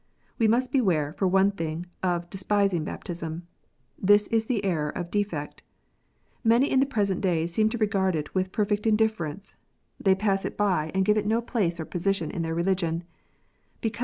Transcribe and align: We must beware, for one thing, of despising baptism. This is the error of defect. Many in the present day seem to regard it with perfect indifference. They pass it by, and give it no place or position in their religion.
We 0.39 0.47
must 0.47 0.71
beware, 0.71 1.13
for 1.13 1.27
one 1.27 1.51
thing, 1.51 1.85
of 2.01 2.27
despising 2.31 2.83
baptism. 2.85 3.45
This 4.01 4.25
is 4.29 4.45
the 4.47 4.65
error 4.65 4.89
of 4.89 5.11
defect. 5.11 5.61
Many 6.43 6.71
in 6.71 6.79
the 6.79 6.87
present 6.87 7.21
day 7.21 7.45
seem 7.45 7.69
to 7.69 7.77
regard 7.77 8.15
it 8.15 8.33
with 8.33 8.51
perfect 8.51 8.87
indifference. 8.87 9.53
They 9.99 10.15
pass 10.15 10.43
it 10.43 10.57
by, 10.57 10.89
and 10.95 11.05
give 11.05 11.17
it 11.17 11.27
no 11.27 11.39
place 11.39 11.79
or 11.79 11.85
position 11.85 12.31
in 12.31 12.41
their 12.41 12.55
religion. 12.55 13.03